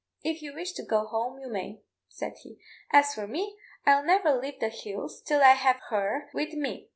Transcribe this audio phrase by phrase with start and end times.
[0.23, 2.57] "If you wish to go home, you may," said he;
[2.91, 3.55] "as for me,
[3.85, 6.89] I'll never leave the hills till I have her with me."